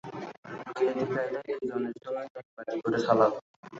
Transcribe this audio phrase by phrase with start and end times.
[0.75, 3.31] বিলেতি কায়দায় দু জনের সামনেই এক বাটি করে সালাদ।